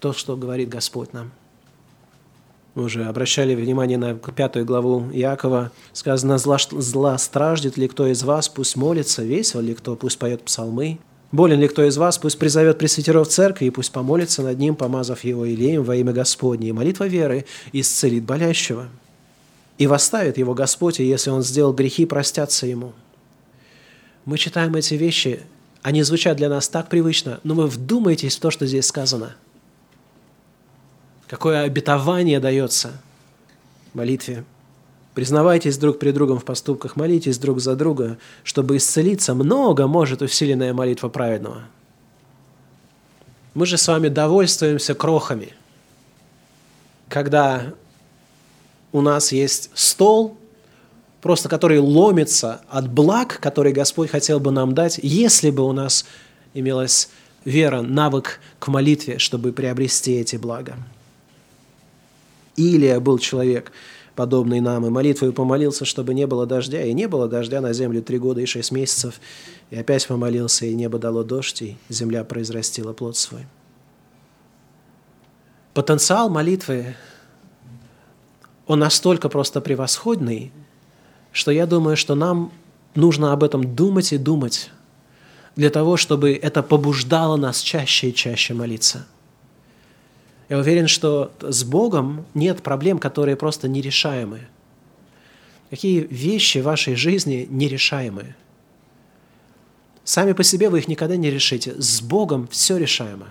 [0.00, 1.32] То, что говорит Господь нам.
[2.74, 5.72] Мы уже обращали внимание на пятую главу Иакова.
[5.92, 10.42] Сказано, зла, зла страждет ли кто из вас, пусть молится, весел ли кто, пусть поет
[10.42, 10.98] псалмы.
[11.32, 15.24] Болен ли кто из вас, пусть призовет пресвитеров церкви, и пусть помолится над ним, помазав
[15.24, 16.68] его илеем во имя Господне.
[16.68, 18.88] И молитва веры исцелит болящего
[19.80, 22.92] и восставит его Господь, и если он сделал грехи, простятся ему.
[24.26, 25.40] Мы читаем эти вещи,
[25.80, 29.36] они звучат для нас так привычно, но вы вдумайтесь в то, что здесь сказано.
[31.28, 32.92] Какое обетование дается
[33.94, 34.44] молитве.
[35.14, 39.32] Признавайтесь друг перед другом в поступках, молитесь друг за друга, чтобы исцелиться.
[39.32, 41.62] Много может усиленная молитва праведного.
[43.54, 45.54] Мы же с вами довольствуемся крохами.
[47.08, 47.72] Когда
[48.92, 50.36] у нас есть стол,
[51.20, 56.06] просто который ломится от благ, которые Господь хотел бы нам дать, если бы у нас
[56.54, 57.10] имелась
[57.44, 60.76] вера, навык к молитве, чтобы приобрести эти блага.
[62.56, 63.72] Илия был человек,
[64.14, 68.02] подобный нам, и молитвой помолился, чтобы не было дождя, и не было дождя на землю
[68.02, 69.20] три года и шесть месяцев,
[69.70, 73.46] и опять помолился, и небо дало дождь, и земля произрастила плод свой.
[75.72, 76.96] Потенциал молитвы,
[78.70, 80.52] он настолько просто превосходный,
[81.32, 82.52] что я думаю, что нам
[82.94, 84.70] нужно об этом думать и думать,
[85.56, 89.08] для того, чтобы это побуждало нас чаще и чаще молиться.
[90.48, 94.42] Я уверен, что с Богом нет проблем, которые просто нерешаемы.
[95.70, 98.36] Какие вещи в вашей жизни нерешаемые?
[100.04, 101.74] Сами по себе вы их никогда не решите.
[101.76, 103.26] С Богом все решаемо.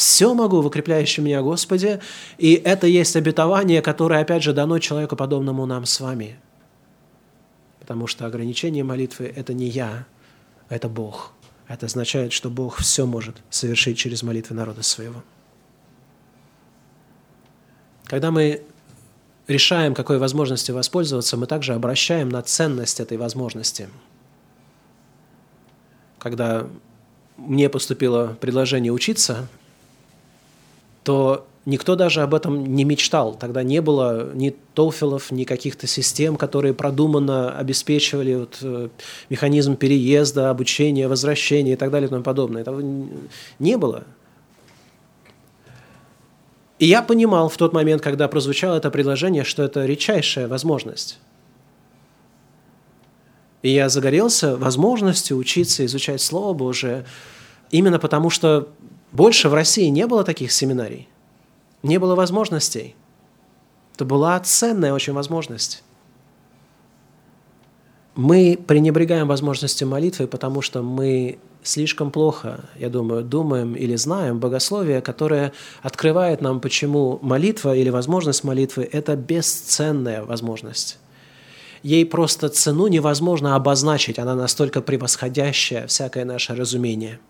[0.00, 2.00] Все могу в укрепляющем меня Господе,
[2.38, 6.40] и это есть обетование, которое, опять же, дано человеку, подобному нам с вами.
[7.80, 10.06] Потому что ограничение молитвы– это не я,
[10.70, 11.34] это Бог.
[11.68, 15.22] Это означает, что Бог все может совершить через молитвы народа своего.
[18.04, 18.62] Когда мы
[19.48, 23.90] решаем, какой возможностью воспользоваться, мы также обращаем на ценность этой возможности.
[26.18, 26.66] Когда
[27.36, 29.46] мне поступило предложение учиться,
[31.02, 33.34] то Никто даже об этом не мечтал.
[33.34, 38.88] Тогда не было ни тофелов, ни каких-то систем, которые продуманно обеспечивали вот, э,
[39.28, 42.62] механизм переезда, обучения, возвращения и так далее и тому подобное.
[42.62, 42.82] Этого
[43.58, 44.04] не было.
[46.78, 51.18] И я понимал в тот момент, когда прозвучало это предложение, что это редчайшая возможность.
[53.60, 57.04] И я загорелся возможностью учиться изучать Слово Божие,
[57.70, 58.70] именно потому что
[59.12, 61.10] больше в России не было таких семинарий
[61.82, 62.94] не было возможностей.
[63.94, 65.82] Это была ценная очень возможность.
[68.14, 75.00] Мы пренебрегаем возможностью молитвы, потому что мы слишком плохо, я думаю, думаем или знаем богословие,
[75.00, 80.98] которое открывает нам, почему молитва или возможность молитвы– это бесценная возможность.
[81.82, 87.20] Ей просто цену невозможно обозначить, она настолько превосходящая всякое наше разумение–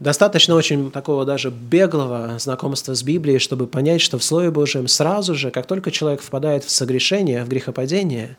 [0.00, 5.34] Достаточно очень такого даже беглого знакомства с Библией, чтобы понять, что в Слове Божьем сразу
[5.34, 8.38] же, как только человек впадает в согрешение, в грехопадение,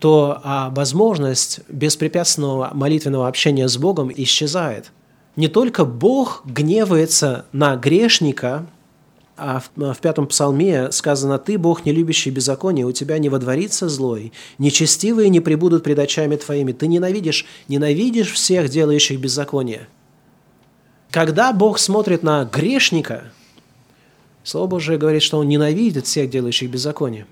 [0.00, 4.92] то а, возможность беспрепятственного молитвенного общения с Богом исчезает.
[5.34, 8.66] Не только Бог гневается на грешника,
[9.38, 13.88] а в, в пятом псалме сказано, «Ты, Бог, не любящий беззаконие, у тебя не водворится
[13.88, 19.88] злой, нечестивые не прибудут пред очами твоими, ты ненавидишь, ненавидишь всех, делающих беззаконие».
[21.10, 23.24] Когда Бог смотрит на грешника,
[24.42, 27.26] Слово Божие говорит, что Он ненавидит всех делающих беззаконие.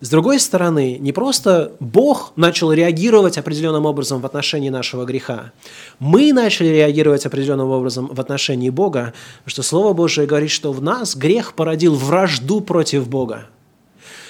[0.00, 5.52] С другой стороны, не просто Бог начал реагировать определенным образом в отношении нашего греха.
[5.98, 10.82] Мы начали реагировать определенным образом в отношении Бога, потому что Слово Божие говорит, что в
[10.82, 13.46] нас грех породил вражду против Бога.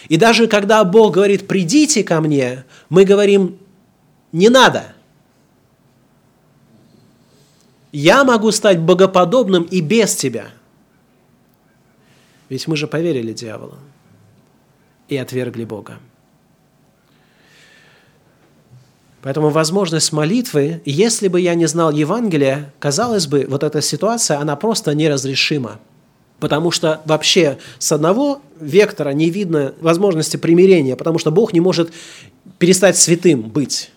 [0.09, 3.59] И даже когда Бог говорит «придите ко мне», мы говорим
[4.33, 4.94] «не надо»,
[7.95, 10.47] я могу стать богоподобным и без тебя.
[12.49, 13.77] Ведь мы же поверили дьяволу
[15.09, 15.99] и отвергли Бога.
[19.23, 24.57] Поэтому возможность молитвы, если бы я не знал Евангелия, казалось бы, вот эта ситуация, она
[24.57, 25.79] просто неразрешима.
[26.41, 31.93] Потому что вообще с одного вектора не видно возможности примирения, потому что Бог не может
[32.59, 33.93] перестать святым быть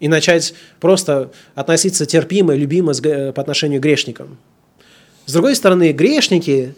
[0.00, 4.38] и начать просто относиться терпимо, любимо по отношению к грешникам.
[5.26, 6.74] С другой стороны, грешники,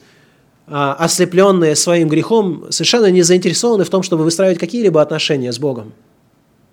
[0.67, 5.93] а, ослепленные своим грехом, совершенно не заинтересованы в том, чтобы выстраивать какие-либо отношения с Богом.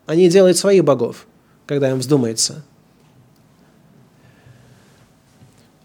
[0.07, 1.27] Они делают своих богов,
[1.67, 2.65] когда им вздумается.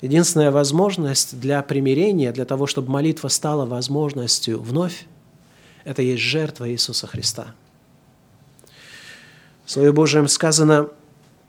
[0.00, 5.06] Единственная возможность для примирения, для того, чтобы молитва стала возможностью вновь,
[5.84, 7.54] это есть жертва Иисуса Христа–
[9.64, 10.88] в Слове Божьем сказано,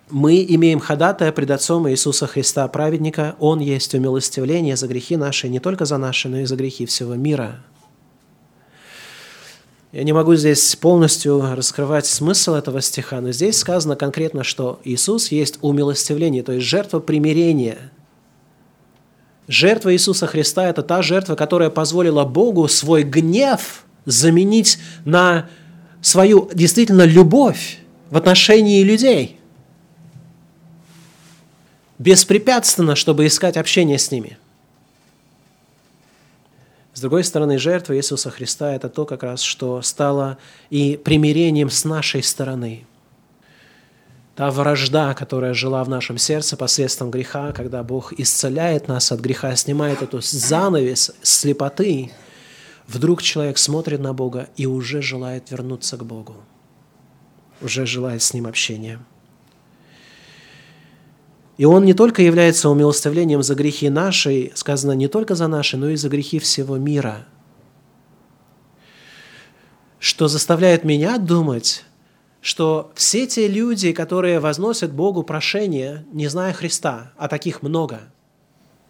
[0.10, 3.36] мы имеем ходатая пред Отцом Иисуса Христа, праведника.
[3.40, 7.16] Он есть умилостивление за грехи наши, не только за наши, но и за грехи всего
[7.16, 7.64] мира.
[9.92, 15.32] Я не могу здесь полностью раскрывать смысл этого стиха, но здесь сказано конкретно, что Иисус
[15.32, 17.92] есть умилостивление, то есть жертва примирения.
[19.48, 25.50] Жертва Иисуса Христа– это та жертва, которая позволила Богу свой гнев заменить на
[26.02, 27.80] свою действительно любовь
[28.10, 29.40] в отношении людей.
[31.98, 34.38] Беспрепятственно, чтобы искать общение с ними.
[36.94, 40.38] С другой стороны, жертва Иисуса Христа– это то как раз, что стало
[40.70, 42.86] и примирением с нашей стороны.
[44.36, 49.56] Та вражда, которая жила в нашем сердце посредством греха, когда Бог исцеляет нас от греха,
[49.56, 52.12] снимает эту занавес слепоты,
[52.88, 56.36] вдруг человек смотрит на Бога и уже желает вернуться к Богу,
[57.62, 59.00] уже желает с Ним общения.
[61.58, 65.90] И Он не только является умилостивлением за грехи наши, сказано не только за наши, но
[65.90, 67.26] и за грехи всего мира,
[70.00, 71.84] что заставляет меня думать,
[72.42, 78.02] что все те люди, которые возносят Богу прошение, не зная Христа, а таких много.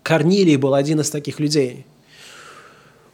[0.03, 1.85] Корнилий был один из таких людей.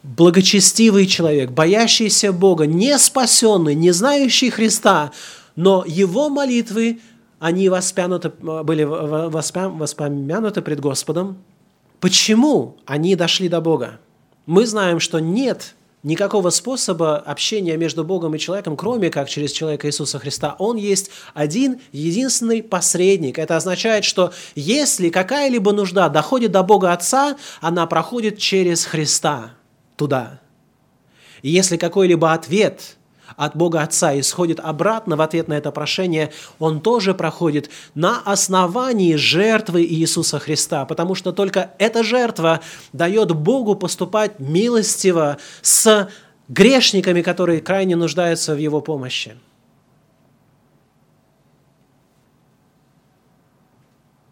[0.02, 5.12] Благочестивый человек, боящийся Бога, не спасенный, не знающий Христа,
[5.56, 7.00] но его молитвы
[7.42, 11.38] они воспянуты, были воспомянуты пред Господом.
[12.00, 14.00] Почему они дошли до Бога?
[14.46, 19.88] Мы знаем, что нет никакого способа общения между Богом и человеком, кроме как через человека
[19.88, 20.56] Иисуса Христа.
[20.60, 23.40] Он есть один, единственный посредник.
[23.40, 29.54] Это означает, что если какая-либо нужда доходит до Бога Отца, она проходит через Христа
[29.96, 30.40] туда.
[31.42, 32.98] И если какой-либо ответ–
[33.38, 39.16] от Бога Отца исходит обратно в ответ на это прошение, он тоже проходит на основании
[39.16, 42.62] жертвы Иисуса Христа, потому что только эта жертва
[42.94, 46.10] дает Богу поступать милостиво с
[46.48, 49.36] грешниками, которые крайне нуждаются в Его помощи.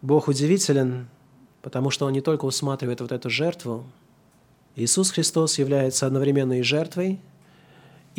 [0.02, 1.08] Бог удивителен,
[1.62, 3.84] потому что Он не только усматривает вот эту жертву,
[4.76, 7.20] Иисус Христос является одновременно и жертвой,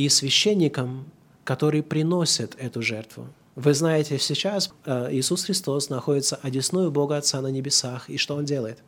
[0.05, 1.05] и священникам,
[1.43, 3.27] которые приносят эту жертву.
[3.55, 8.45] Вы знаете, сейчас э, Иисус Христос находится одесную Бога Отца на небесах, и что Он
[8.45, 8.79] делает?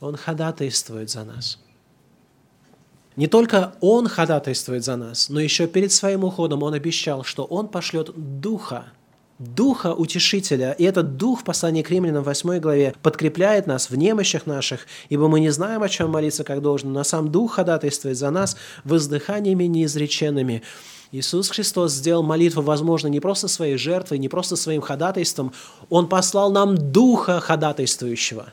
[0.00, 1.58] Он ходатайствует за нас.
[3.14, 7.68] Не только Он ходатайствует за нас, но еще перед своим уходом Он обещал, что Он
[7.68, 8.86] пошлет Духа,
[9.38, 10.72] Духа Утешителя.
[10.72, 14.86] И этот Дух в послании к римлянам в 8 главе подкрепляет нас в немощах наших,
[15.10, 18.56] ибо мы не знаем, о чем молиться как должно, но сам Дух ходатайствует за нас
[18.84, 20.62] воздыханиями неизреченными.
[21.12, 25.52] Иисус Христос сделал молитву, возможно, не просто своей жертвой, не просто своим ходатайством,
[25.90, 28.52] Он послал нам Духа ходатайствующего.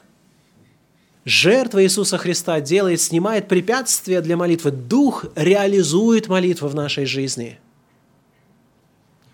[1.25, 4.71] Жертва Иисуса Христа делает, снимает препятствия для молитвы.
[4.71, 7.59] Дух реализует молитву в нашей жизни–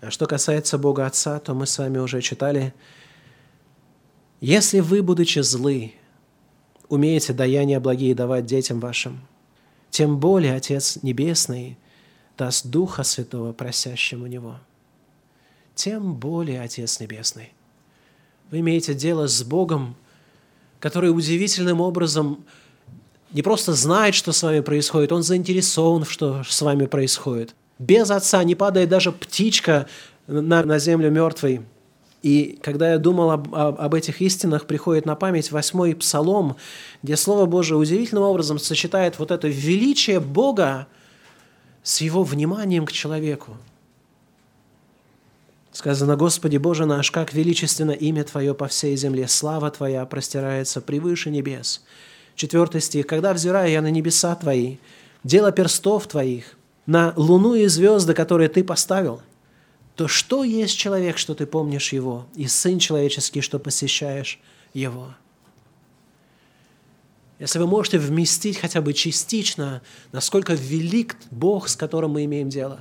[0.08, 2.72] что касается Бога Отца, то мы с вами уже читали,
[4.40, 5.92] «Если вы, будучи злы,
[6.88, 9.20] умеете даяния благие давать детям вашим,
[9.90, 11.76] тем более Отец Небесный
[12.38, 14.56] даст Духа Святого просящему Него.
[15.74, 17.52] Тем более Отец Небесный.
[18.50, 19.94] Вы имеете дело с Богом,
[20.78, 22.44] который удивительным образом
[23.32, 27.54] не просто знает, что с вами происходит, он заинтересован, что с вами происходит.
[27.80, 29.86] Без Отца не падает даже птичка
[30.26, 31.62] на, на землю мертвой.
[32.22, 36.56] И когда я думал об, об, об этих истинах, приходит на память восьмой псалом,
[37.02, 40.88] где Слово Божие удивительным образом сочетает вот это величие Бога
[41.82, 43.56] с его вниманием к человеку.
[45.72, 51.30] Сказано, Господи Боже наш, как величественно имя Твое по всей земле, слава Твоя простирается превыше
[51.30, 51.82] небес.
[52.34, 53.06] Четвертый стих.
[53.06, 54.76] «Когда взираю я на небеса Твои,
[55.24, 56.56] дело перстов Твоих,
[56.90, 59.22] на луну и звезды, которые ты поставил,
[59.94, 64.40] то что есть человек, что ты помнишь его, и сын человеческий, что посещаешь
[64.74, 65.14] его?
[67.38, 72.80] Если вы можете вместить хотя бы частично, насколько велик Бог, с которым мы имеем дело,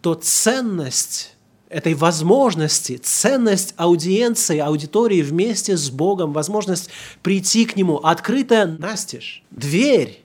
[0.00, 1.36] то ценность
[1.68, 6.88] этой возможности, ценность аудиенции, аудитории вместе с Богом, возможность
[7.22, 10.24] прийти к Нему, открытая настежь, дверь,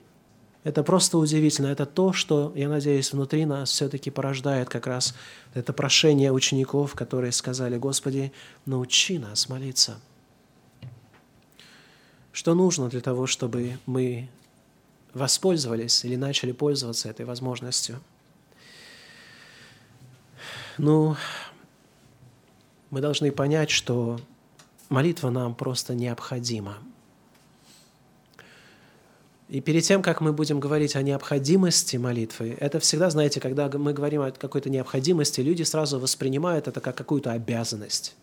[0.64, 1.66] это просто удивительно.
[1.66, 5.14] Это то, что, я надеюсь, внутри нас все-таки порождает как раз
[5.52, 8.32] это прошение учеников, которые сказали, Господи,
[8.64, 10.00] научи нас молиться.
[12.32, 14.28] Что нужно для того, чтобы мы
[15.12, 18.00] воспользовались или начали пользоваться этой возможностью?
[20.78, 21.14] Ну,
[22.90, 24.18] мы должны понять, что
[24.88, 26.78] молитва нам просто необходима.
[29.54, 33.92] И перед тем, как мы будем говорить о необходимости молитвы, это всегда, знаете, когда мы
[33.92, 38.16] говорим о какой-то необходимости, люди сразу воспринимают это как какую-то обязанность.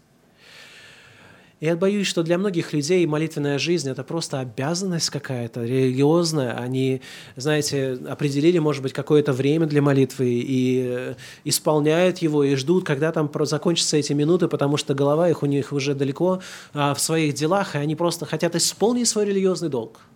[1.61, 6.51] И я боюсь, что для многих людей молитвенная жизнь– это просто обязанность какая-то религиозная.
[6.57, 7.01] Они,
[7.38, 11.15] знаете, определили, может быть, какое-то время для молитвы и э,
[11.45, 15.71] исполняют его, и ждут, когда там закончатся эти минуты, потому что голова их у них
[15.71, 16.41] уже далеко
[16.73, 20.01] а, в своих делах, и они просто хотят исполнить свой религиозный долг–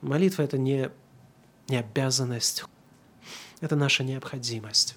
[0.00, 0.90] Молитва– это не,
[1.68, 2.64] не обязанность,
[3.60, 4.96] это наша необходимость.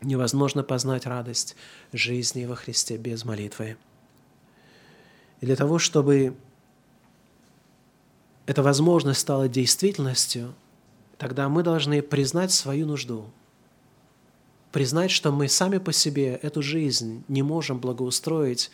[0.00, 1.56] Невозможно познать радость
[1.92, 3.76] жизни во Христе без молитвы.
[5.40, 6.36] И для того, чтобы
[8.46, 10.54] эта возможность стала действительностью,
[11.16, 13.30] тогда мы должны признать свою нужду,
[14.72, 18.70] признать, что мы сами по себе эту жизнь не можем благоустроить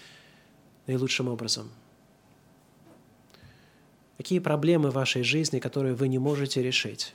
[0.86, 1.70] наилучшим образом.
[4.20, 7.14] Какие проблемы в вашей жизни, которые вы не можете решить?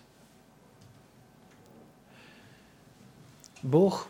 [3.61, 4.07] Бог,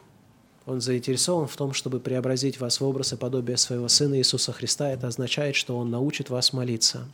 [0.66, 4.90] Он заинтересован в том, чтобы преобразить вас в образ и подобие своего Сына Иисуса Христа.
[4.90, 7.06] Это означает, что Он научит вас молиться.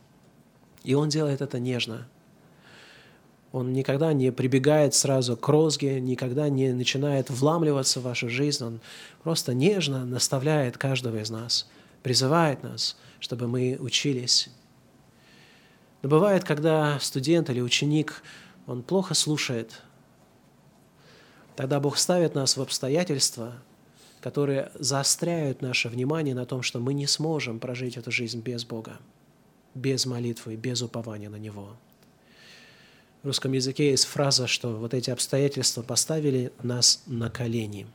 [0.84, 2.08] И Он делает это нежно.
[3.52, 8.64] Он никогда не прибегает сразу к розге, никогда не начинает вламливаться в вашу жизнь.
[8.64, 8.82] Он
[9.24, 11.68] просто нежно наставляет каждого из нас,
[12.04, 14.52] призывает нас, чтобы мы учились.
[16.02, 18.24] Но бывает, когда студент или ученик,
[18.68, 19.82] он плохо слушает,
[21.56, 23.54] тогда Бог ставит нас в обстоятельства,
[24.22, 29.00] которые заостряют наше внимание на том, что мы не сможем прожить эту жизнь без Бога
[29.74, 31.70] без молитвы, без упования на Него.
[33.24, 37.88] В русском языке есть фраза, что вот эти обстоятельства поставили нас на колени.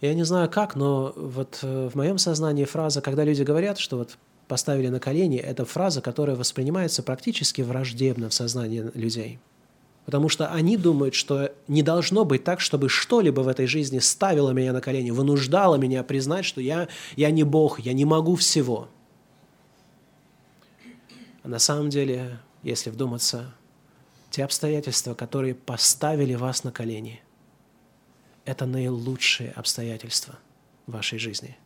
[0.00, 3.98] Я не знаю как, но вот э, в моем сознании фраза, когда люди говорят, что
[3.98, 4.16] вот
[4.48, 9.38] поставили на колени, это фраза, которая воспринимается практически враждебно в сознании людей.
[10.04, 14.50] Потому что они думают, что не должно быть так, чтобы что-либо в этой жизни ставило
[14.50, 18.88] меня на колени, вынуждало меня признать, что я, я не Бог, я не могу всего–
[21.48, 23.54] а на самом деле, если вдуматься,
[24.30, 27.22] те обстоятельства, которые поставили вас на колени,
[28.44, 30.38] это наилучшие обстоятельства
[30.86, 31.56] вашей жизни.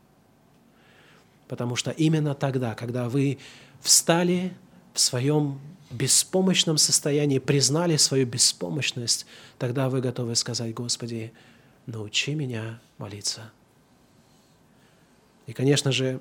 [1.49, 3.39] Потому что именно тогда, когда вы
[3.81, 4.55] встали
[4.95, 9.27] в своем беспомощном состоянии, признали свою беспомощность,
[9.59, 11.33] тогда вы готовы сказать, Господи,
[11.87, 13.51] научи меня молиться.
[15.47, 16.21] И, конечно же,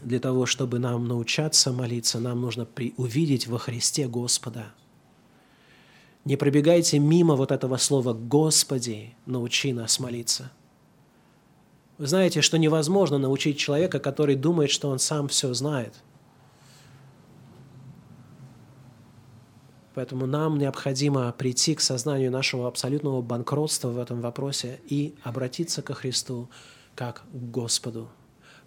[0.00, 2.66] для того, чтобы нам научаться молиться, нам нужно
[2.96, 4.72] увидеть во Христе Господа.
[6.24, 10.50] Не пробегайте мимо вот этого слова «Господи, научи нас молиться».
[11.98, 15.94] Вы знаете, что невозможно научить человека, который думает, что он сам все знает.
[19.94, 25.94] Поэтому нам необходимо прийти к сознанию нашего абсолютного банкротства в этом вопросе и обратиться ко
[25.94, 26.50] Христу
[26.94, 28.10] как к Господу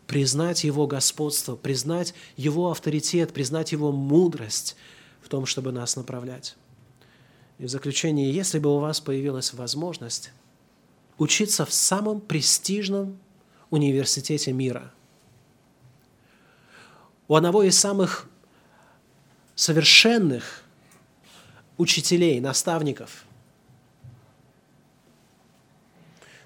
[0.09, 4.75] признать Его господство, признать Его авторитет, признать Его мудрость
[5.21, 6.57] в том, чтобы нас направлять.
[7.59, 10.31] И в заключение, если бы у вас появилась возможность
[11.19, 13.19] учиться в самом престижном
[13.69, 14.91] университете мира,
[17.27, 18.27] у одного из самых
[19.53, 20.63] совершенных
[21.77, 23.25] учителей, наставников,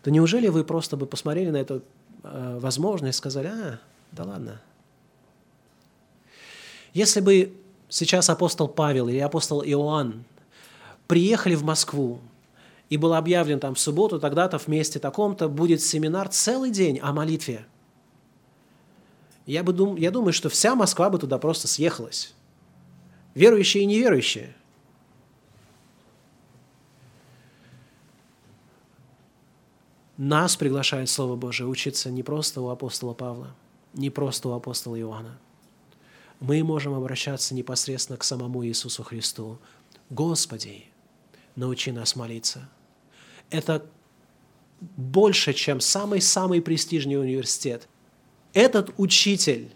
[0.02, 1.82] то неужели вы просто бы посмотрели на это
[2.24, 3.80] Э, возможность, сказали, а,
[4.14, 4.62] да ладно.
[6.94, 7.54] Если бы
[7.90, 10.24] сейчас апостол Павел или апостол Иоанн
[11.08, 12.22] приехали в Москву,
[12.90, 17.66] и было объявлено там в субботу, тогда-то вместе таком-то будет семинар целый день о молитве.
[19.46, 22.34] Я, бы дум, я думаю, что вся Москва бы туда просто съехалась.
[23.36, 24.56] Верующие и неверующие–
[30.18, 33.56] Нас приглашает Слово Божие учиться не просто у апостола Павла,
[33.94, 35.40] не просто у апостола Иоанна.
[36.40, 39.58] Мы можем обращаться непосредственно к самому Иисусу Христу.
[40.12, 40.86] Господи,
[41.56, 42.70] научи нас молиться.
[43.50, 43.86] Это
[44.98, 47.88] больше, чем самый-самый престижный университет.
[48.54, 49.70] Этот учитель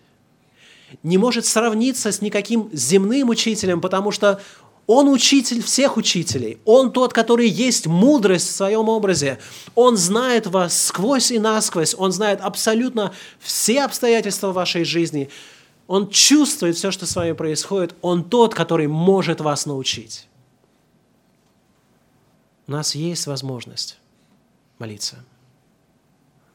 [1.03, 4.41] не может сравниться с никаким земным учителем, потому что
[4.85, 6.59] он учитель всех учителей.
[6.63, 9.37] Он тот, который есть мудрость в своем образе.
[9.75, 11.93] Он знает вас сквозь и насквозь.
[11.97, 15.29] Он знает абсолютно все обстоятельства вашей жизни.
[15.87, 17.95] Он чувствует все, что с вами происходит.
[18.01, 20.27] Он тот, который может вас научить.
[22.67, 23.97] У нас есть возможность
[24.77, 25.23] молиться.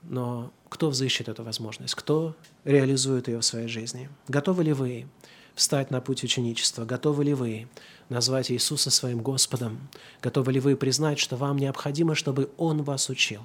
[0.02, 1.94] Но кто взыщет эту возможность?
[1.94, 4.10] Кто реализует ее в своей жизни?
[4.28, 5.06] Готовы ли вы
[5.54, 6.84] встать на путь ученичества?
[6.84, 7.68] Готовы ли вы
[8.10, 9.88] назвать Иисуса своим Господом?
[10.20, 13.42] Готовы ли вы признать, что вам необходимо, чтобы Он вас учил?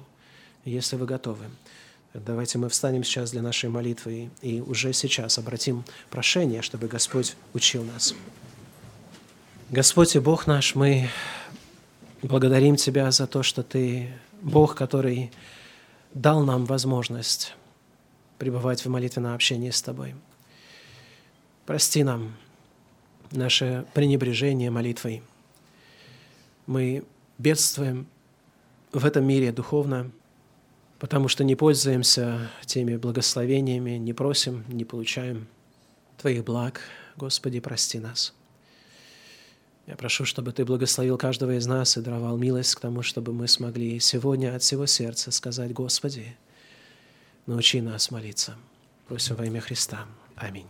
[0.64, 1.46] Если вы готовы,
[2.12, 7.84] давайте мы встанем сейчас для нашей молитвы и уже сейчас обратим прошение, чтобы Господь учил
[7.84, 8.14] нас.
[9.70, 11.08] Господь и Бог наш, мы
[12.22, 14.12] благодарим Тебя за то, что Ты
[14.42, 15.30] Бог, который
[16.14, 17.54] дал нам возможность
[18.38, 20.14] пребывать в молитвенном общении с Тобой.
[21.66, 22.36] Прости нам
[23.30, 25.22] наше пренебрежение молитвой.
[26.66, 27.04] Мы
[27.36, 28.06] бедствуем
[28.92, 30.10] в этом мире духовно,
[30.98, 35.46] потому что не пользуемся теми благословениями, не просим, не получаем
[36.16, 36.80] Твоих благ.
[37.16, 38.32] Господи, прости нас.
[39.88, 43.48] Я прошу, чтобы Ты благословил каждого из нас и даровал милость к тому, чтобы мы
[43.48, 46.36] смогли сегодня от всего сердца сказать, Господи,
[47.46, 48.54] научи нас молиться.
[49.08, 50.04] Просим во имя Христа.
[50.36, 50.66] Аминь.